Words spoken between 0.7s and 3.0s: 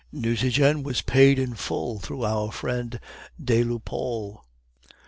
was paid in full through our friend